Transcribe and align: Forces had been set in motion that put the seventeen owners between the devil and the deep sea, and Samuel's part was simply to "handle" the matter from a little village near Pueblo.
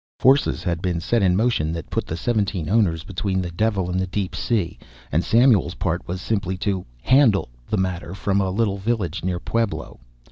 Forces 0.17 0.63
had 0.63 0.81
been 0.81 0.99
set 0.99 1.21
in 1.21 1.35
motion 1.35 1.71
that 1.73 1.91
put 1.91 2.07
the 2.07 2.17
seventeen 2.17 2.67
owners 2.69 3.03
between 3.03 3.39
the 3.39 3.51
devil 3.51 3.87
and 3.87 3.99
the 3.99 4.07
deep 4.07 4.35
sea, 4.35 4.79
and 5.11 5.23
Samuel's 5.23 5.75
part 5.75 6.07
was 6.07 6.19
simply 6.21 6.57
to 6.57 6.83
"handle" 7.03 7.49
the 7.69 7.77
matter 7.77 8.15
from 8.15 8.41
a 8.41 8.49
little 8.49 8.79
village 8.79 9.23
near 9.23 9.39
Pueblo. 9.39 9.99